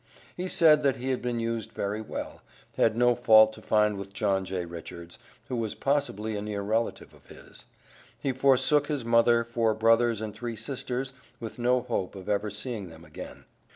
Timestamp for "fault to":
3.13-3.61